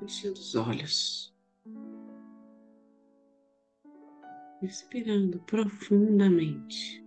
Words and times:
fechando 0.00 0.34
os 0.34 0.54
olhos, 0.54 1.34
respirando 4.62 5.38
profundamente. 5.40 7.04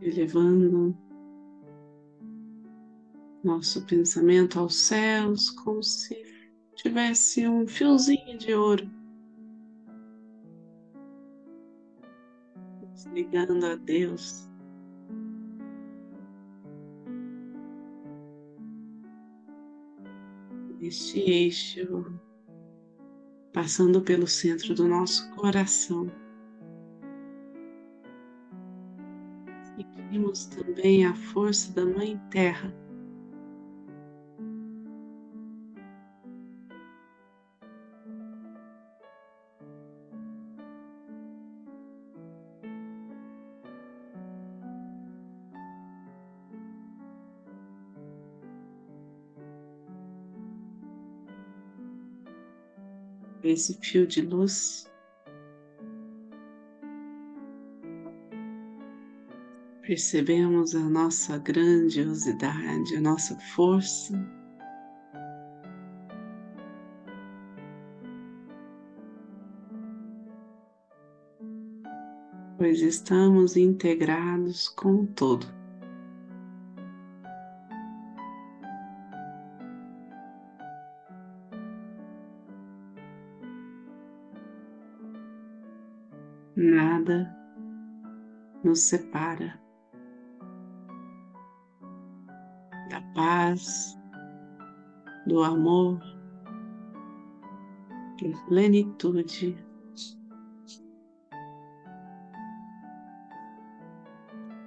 Elevando 0.00 0.96
nosso 3.42 3.84
pensamento 3.86 4.60
aos 4.60 4.76
céus, 4.76 5.50
como 5.50 5.82
se 5.82 6.14
tivesse 6.76 7.48
um 7.48 7.66
fiozinho 7.66 8.38
de 8.38 8.54
ouro. 8.54 8.88
Ligando 13.12 13.64
a 13.66 13.76
Deus 13.76 14.48
este 20.86 21.20
eixo 21.20 22.20
passando 23.52 24.02
pelo 24.02 24.26
centro 24.26 24.74
do 24.74 24.86
nosso 24.86 25.30
coração. 25.34 26.10
Sentimos 29.76 30.46
também 30.46 31.06
a 31.06 31.14
força 31.14 31.72
da 31.72 31.84
Mãe 31.86 32.20
Terra. 32.30 32.85
Esse 53.48 53.78
fio 53.80 54.06
de 54.06 54.22
luz. 54.22 54.90
Percebemos 59.82 60.74
a 60.74 60.80
nossa 60.80 61.38
grandiosidade, 61.38 62.96
a 62.96 63.00
nossa 63.00 63.36
força. 63.54 64.14
Pois 72.58 72.80
estamos 72.80 73.56
integrados 73.56 74.68
com 74.68 75.02
o 75.02 75.06
todo. 75.06 75.46
Nos 88.76 88.82
separa 88.82 89.58
da 92.90 93.00
paz, 93.14 93.98
do 95.26 95.42
amor, 95.42 95.98
da 98.20 98.38
plenitude. 98.46 99.56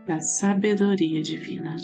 Da 0.07 0.19
sabedoria 0.19 1.21
divina. 1.21 1.75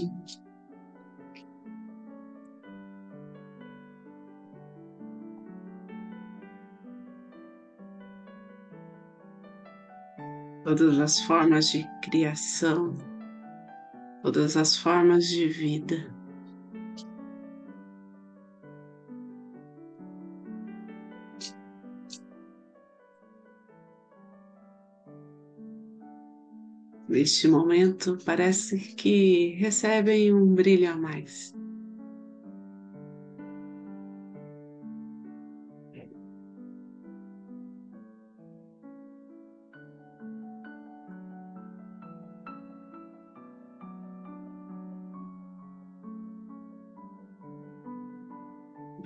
Todas 10.66 10.98
as 10.98 11.20
formas 11.22 11.70
de 11.70 11.88
criação, 12.02 12.98
todas 14.24 14.58
as 14.58 14.76
formas 14.76 15.28
de 15.28 15.48
vida. 15.48 16.12
Neste 27.08 27.48
momento, 27.48 28.18
parece 28.26 28.80
que 28.96 29.54
recebem 29.60 30.34
um 30.34 30.56
brilho 30.56 30.92
a 30.92 30.98
mais. 30.98 31.54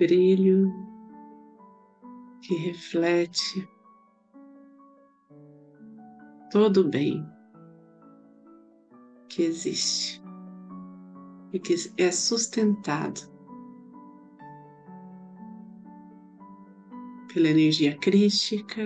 Brilho 0.00 0.72
que 2.40 2.54
reflete 2.54 3.68
todo 6.50 6.80
o 6.80 6.88
bem 6.88 7.22
que 9.28 9.42
existe 9.42 10.22
e 11.52 11.58
que 11.58 11.74
é 11.98 12.10
sustentado 12.10 13.30
pela 17.34 17.48
energia 17.48 17.94
crística, 17.98 18.82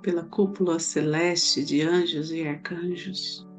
pela 0.00 0.24
cúpula 0.24 0.78
celeste 0.78 1.62
de 1.62 1.82
anjos 1.82 2.32
e 2.32 2.48
arcanjos. 2.48 3.51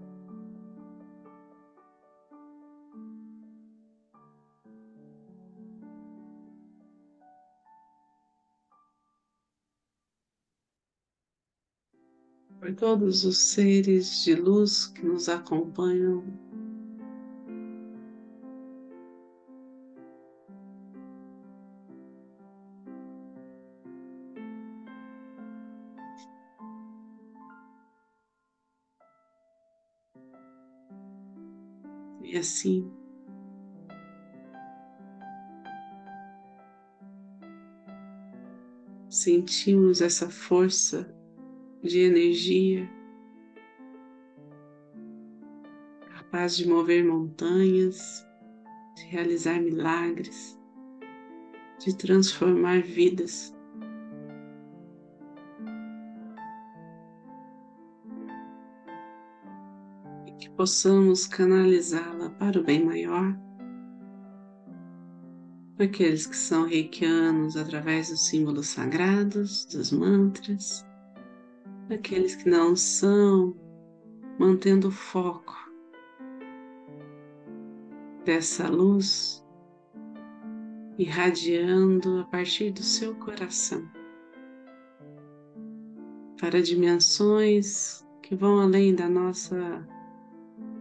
Por 12.64 12.74
todos 12.76 13.26
os 13.26 13.40
seres 13.40 14.24
de 14.24 14.36
luz 14.36 14.86
que 14.86 15.06
nos 15.06 15.28
acompanham. 15.28 16.24
E 32.22 32.38
assim, 32.38 32.90
sentimos 39.10 40.00
essa 40.00 40.30
força 40.30 41.14
de 41.84 42.00
energia, 42.00 42.90
capaz 46.16 46.56
de 46.56 46.68
mover 46.68 47.04
montanhas, 47.04 48.26
de 48.96 49.04
realizar 49.08 49.60
milagres, 49.60 50.58
de 51.80 51.94
transformar 51.98 52.82
vidas. 52.82 53.54
E 60.26 60.32
que 60.40 60.50
possamos 60.52 61.28
canalizá-la 61.28 62.30
para 62.30 62.60
o 62.60 62.64
bem 62.64 62.84
maior 62.86 63.38
aqueles 65.80 66.26
que 66.26 66.38
são 66.38 66.66
reikianos 66.66 67.58
através 67.58 68.10
dos 68.10 68.28
símbolos 68.28 68.68
sagrados, 68.68 69.66
dos 69.66 69.92
mantras, 69.92 70.86
aqueles 71.90 72.36
que 72.36 72.50
não 72.50 72.76
são, 72.76 73.56
mantendo 74.40 74.88
o 74.90 74.92
foco 74.92 75.56
dessa 78.26 78.70
luz 78.70 79.44
irradiando 80.98 82.20
a 82.20 82.24
partir 82.26 82.72
do 82.72 82.84
seu 82.84 83.16
coração 83.16 83.84
para 86.40 86.62
dimensões 86.62 88.06
que 88.22 88.36
vão 88.36 88.60
além 88.60 88.94
da 88.94 89.08
nossa 89.08 89.88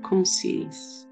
consciência. 0.03 1.12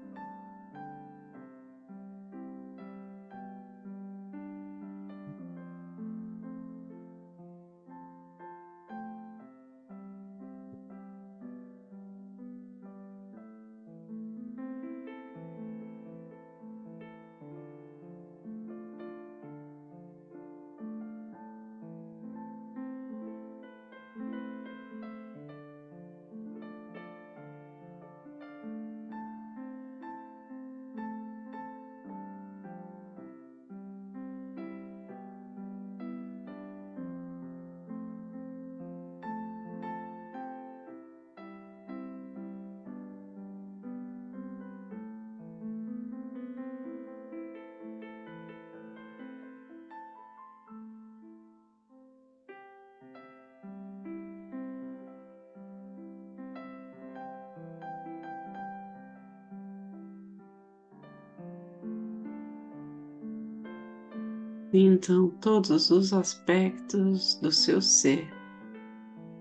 Então, 64.73 65.29
todos 65.41 65.91
os 65.91 66.13
aspectos 66.13 67.35
do 67.41 67.51
seu 67.51 67.81
ser 67.81 68.25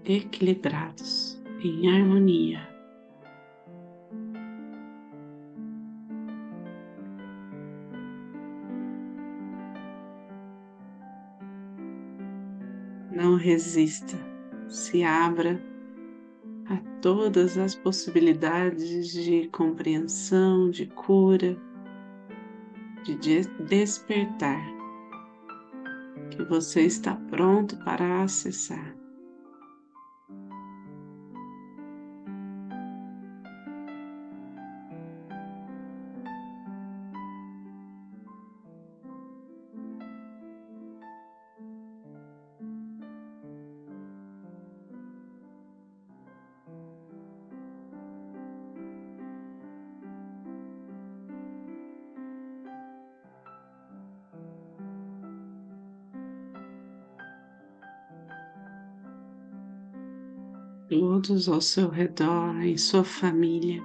equilibrados, 0.05 1.41
em 1.63 1.89
harmonia. 1.89 2.69
Não 13.13 13.37
resista, 13.37 14.19
se 14.69 15.05
abra 15.05 15.63
a 16.67 16.77
todas 17.01 17.57
as 17.57 17.77
possibilidades 17.77 19.13
de 19.13 19.47
compreensão, 19.53 20.71
de 20.71 20.87
cura, 20.87 21.57
de 23.05 23.43
despertar 23.69 24.80
que 26.31 26.43
você 26.43 26.83
está 26.83 27.15
pronto 27.31 27.77
para 27.85 28.23
acessar. 28.23 29.00
Todos 60.91 61.49
ao 61.49 61.61
seu 61.61 61.89
redor, 61.89 62.61
em 62.61 62.77
sua 62.77 63.05
família. 63.05 63.81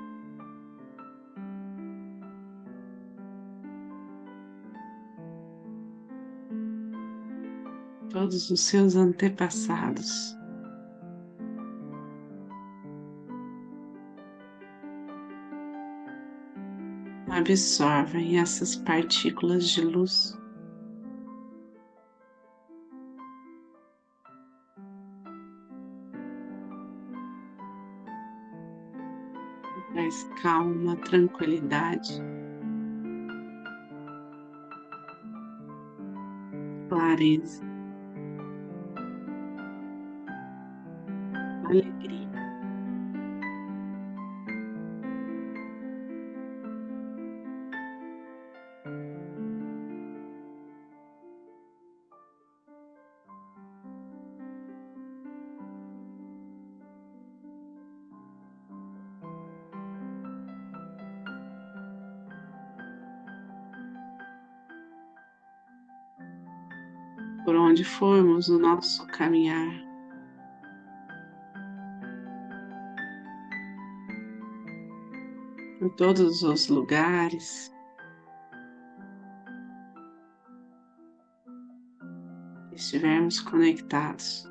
Todos 8.09 8.49
os 8.49 8.59
seus 8.59 8.95
antepassados. 8.95 10.35
Absorvem 17.29 18.39
essas 18.39 18.75
partículas 18.77 19.67
de 19.67 19.81
luz. 19.81 20.35
Calma, 30.45 30.95
tranquilidade, 30.97 32.21
clareza, 36.87 37.63
alegria. 41.67 42.34
Por 67.45 67.55
onde 67.55 67.83
formos 67.83 68.49
no 68.49 68.57
nosso 68.57 69.05
caminhar. 69.05 69.85
Por 75.79 75.91
todos 75.91 76.41
os 76.41 76.67
lugares. 76.67 77.71
Estivermos 82.73 83.39
conectados. 83.39 84.49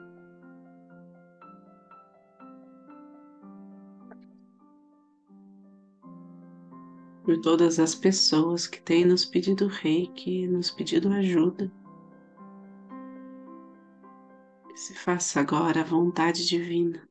Por 7.24 7.40
todas 7.40 7.80
as 7.80 7.94
pessoas 7.94 8.66
que 8.66 8.80
têm 8.80 9.04
nos 9.04 9.24
pedido 9.24 9.66
reiki, 9.66 10.46
nos 10.46 10.70
pedido 10.70 11.10
ajuda. 11.10 11.72
Se 14.84 14.94
faça 14.94 15.40
agora 15.40 15.80
a 15.80 15.82
vontade 15.82 16.46
divina. 16.46 17.08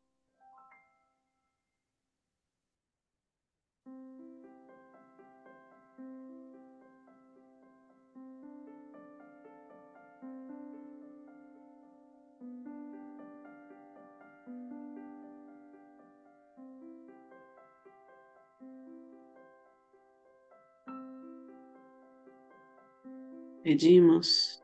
Pedimos 23.64 24.62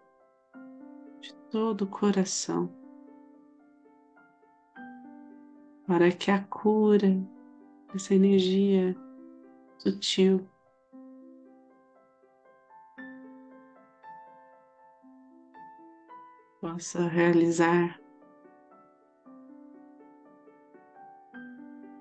de 1.19 1.33
todo 1.49 1.85
o 1.85 1.87
coração 1.87 2.78
para 5.89 6.11
que 6.11 6.29
a 6.29 6.39
cura, 6.43 7.19
essa 7.95 8.13
energia 8.13 8.95
sutil, 9.79 10.47
possa 16.61 17.07
realizar 17.07 17.99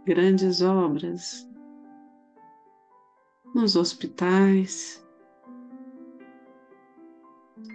grandes 0.05 0.61
obras 0.61 1.49
nos 3.55 3.75
hospitais, 3.75 5.03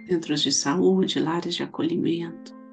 centros 0.06 0.42
de 0.42 0.52
saúde, 0.52 1.18
lares 1.18 1.56
de 1.56 1.64
acolhimento. 1.64 2.63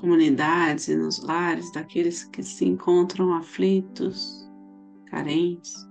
Comunidades 0.00 0.88
e 0.88 0.96
nos 0.96 1.18
lares 1.22 1.72
daqueles 1.72 2.24
que 2.24 2.42
se 2.42 2.64
encontram 2.64 3.34
aflitos, 3.34 4.48
carentes. 5.06 5.86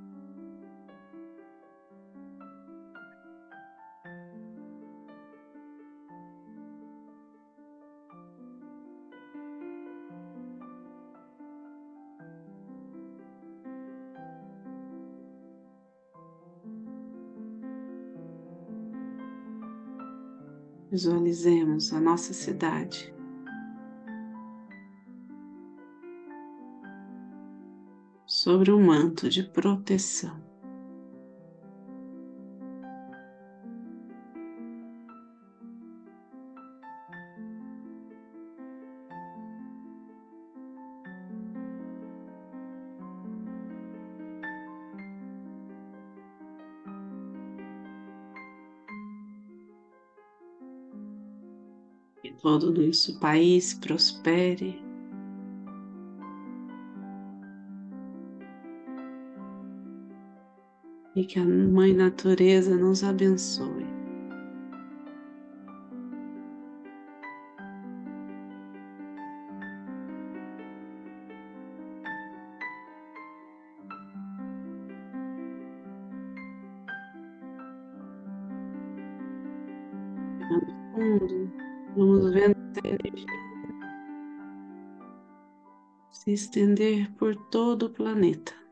Visualizemos 20.90 21.92
a 21.92 22.00
nossa 22.00 22.34
cidade 22.34 23.17
sobre 28.48 28.72
um 28.72 28.82
manto 28.82 29.28
de 29.28 29.44
proteção. 29.44 30.42
Que 52.22 52.32
todo 52.42 52.70
o 52.70 52.72
nosso 52.72 53.20
país 53.20 53.74
prospere 53.74 54.87
e 61.18 61.26
que 61.26 61.40
a 61.40 61.44
Mãe 61.44 61.94
Natureza 61.94 62.78
nos 62.78 63.04
abençoe. 63.04 63.88
fundo, 80.94 81.52
vamos 81.96 82.32
vendo 82.32 82.56
essa 82.72 82.88
energia 82.88 83.26
se 86.12 86.32
estender 86.32 87.12
por 87.14 87.36
todo 87.50 87.88
o 87.88 87.90
planeta. 87.90 88.67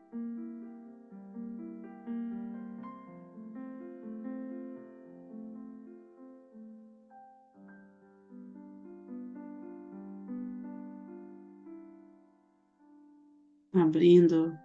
Abrindo 13.86 14.58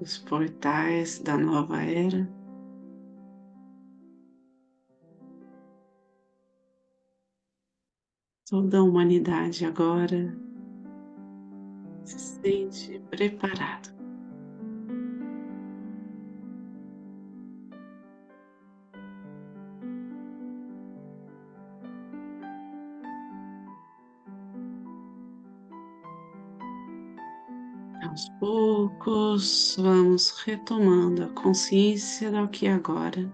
os 0.00 0.18
portais 0.18 1.20
da 1.20 1.38
nova 1.38 1.80
era. 1.80 2.28
Toda 8.50 8.78
a 8.78 8.82
humanidade 8.82 9.64
agora 9.64 10.36
se 12.04 12.18
sente 12.18 12.98
preparado. 13.08 13.97
Poucos, 28.98 29.76
vamos 29.78 30.30
retomando 30.44 31.24
a 31.24 31.28
consciência 31.28 32.30
do 32.30 32.48
que 32.48 32.66
agora. 32.66 33.30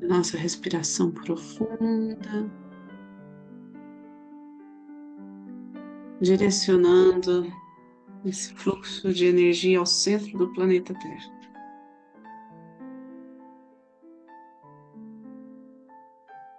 Nossa 0.00 0.36
respiração 0.36 1.10
profunda. 1.10 2.50
direcionando 6.20 7.52
esse 8.24 8.54
fluxo 8.54 9.12
de 9.12 9.26
energia 9.26 9.80
ao 9.80 9.86
centro 9.86 10.38
do 10.38 10.52
planeta 10.52 10.94
Terra. 10.94 11.32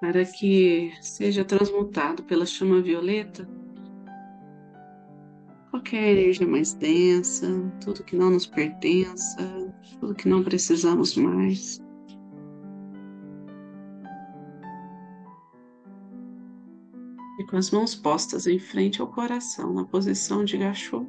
Para 0.02 0.26
que 0.26 0.92
seja 1.02 1.46
transmutado 1.46 2.24
pela 2.24 2.46
chama 2.46 2.82
violeta 2.82 3.48
qualquer 5.74 6.16
energia 6.16 6.48
mais 6.48 6.74
densa, 6.74 7.48
tudo 7.84 8.04
que 8.04 8.16
não 8.16 8.30
nos 8.30 8.46
pertença, 8.46 9.42
tudo 10.00 10.14
que 10.14 10.30
não 10.30 10.44
precisamos 10.44 11.16
mais. 11.18 11.82
e 17.40 17.46
com 17.46 17.58
as 17.58 17.72
mãos 17.72 17.96
postas 17.96 18.46
em 18.46 18.60
frente 18.60 19.02
ao 19.02 19.08
coração, 19.08 19.74
na 19.74 19.84
posição 19.84 20.46
de 20.46 20.56
gachô. 20.56 21.04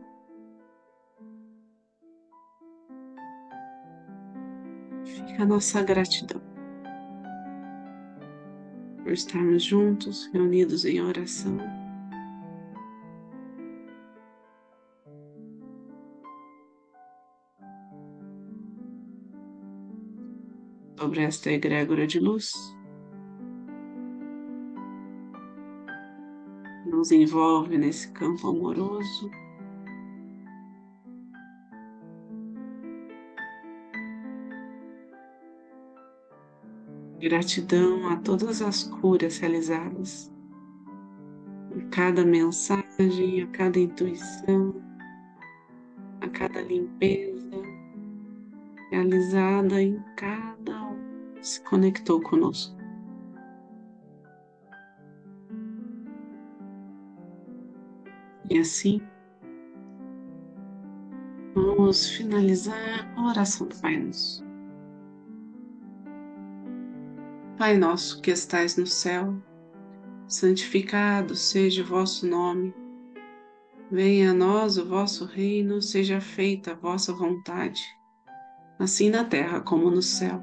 Fica 5.04 5.42
a 5.42 5.46
nossa 5.46 5.82
gratidão 5.82 6.40
por 9.02 9.12
estarmos 9.12 9.62
juntos, 9.62 10.30
reunidos 10.32 10.86
em 10.86 11.02
oração. 11.02 11.58
Sobre 20.98 21.22
esta 21.22 21.50
egrégora 21.50 22.06
de 22.06 22.20
luz. 22.20 22.74
nos 27.04 27.10
envolve 27.10 27.76
nesse 27.76 28.08
campo 28.12 28.48
amoroso. 28.48 29.30
Gratidão 37.20 38.08
a 38.08 38.16
todas 38.16 38.62
as 38.62 38.84
curas 38.84 39.38
realizadas, 39.38 40.32
a 41.76 41.88
cada 41.90 42.24
mensagem, 42.24 43.42
a 43.42 43.46
cada 43.48 43.78
intuição, 43.78 44.74
a 46.20 46.28
cada 46.28 46.62
limpeza 46.62 47.34
realizada 48.90 49.82
em 49.82 50.00
cada 50.16 50.63
se 51.44 51.60
conectou 51.60 52.22
conosco. 52.22 52.74
E 58.50 58.58
assim, 58.58 59.00
vamos 61.54 62.08
finalizar 62.08 63.12
a 63.16 63.28
oração 63.28 63.68
do 63.68 63.76
Pai 63.76 63.96
Nosso. 63.98 64.44
Pai 67.58 67.76
nosso 67.76 68.20
que 68.20 68.30
estais 68.30 68.76
no 68.76 68.86
céu, 68.86 69.34
santificado 70.26 71.36
seja 71.36 71.82
o 71.82 71.86
vosso 71.86 72.26
nome. 72.26 72.74
Venha 73.90 74.30
a 74.30 74.34
nós 74.34 74.78
o 74.78 74.86
vosso 74.86 75.26
reino, 75.26 75.80
seja 75.80 76.20
feita 76.20 76.72
a 76.72 76.74
vossa 76.74 77.12
vontade, 77.12 77.82
assim 78.78 79.10
na 79.10 79.24
terra 79.24 79.60
como 79.60 79.90
no 79.90 80.02
céu. 80.02 80.42